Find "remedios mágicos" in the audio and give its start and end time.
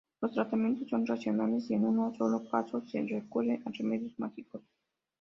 3.69-4.63